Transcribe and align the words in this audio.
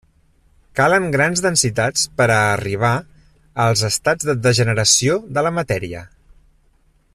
Calen 0.77 1.03
grans 1.15 1.43
densitats 1.45 2.05
per 2.21 2.27
a 2.37 2.39
arribar 2.55 2.93
als 3.67 3.85
estats 3.91 4.31
de 4.31 4.37
degeneració 4.49 5.19
de 5.37 5.45
la 5.49 5.55
matèria. 5.61 6.05